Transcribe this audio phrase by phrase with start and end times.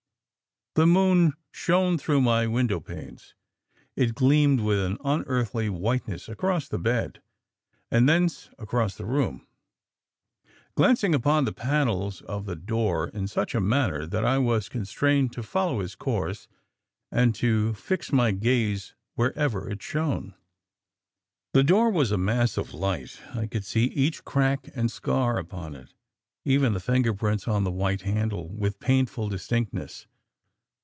[0.75, 3.35] "The moon shone through my window panes:
[3.97, 7.21] it gleamed with an unearthly whiteness across the bed,
[7.91, 9.45] and thence across the room,
[10.75, 15.33] glancing upon the panels of the door in such a manner that I was constrained
[15.33, 16.47] to follow its course
[17.11, 20.35] and to fix my gaze wherever it shone.
[21.51, 25.75] "The door was a mass of light: I could see each crack and scar upon
[25.75, 25.93] it,
[26.45, 30.07] even the finger prints on the white handle, with painful distinctness.